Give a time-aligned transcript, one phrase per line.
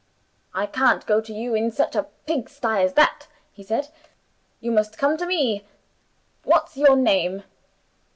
[0.55, 3.89] 'I can't go to you in such a pigstye as that,' he said;
[4.59, 5.63] 'you must come to me.
[6.43, 7.43] What's your name?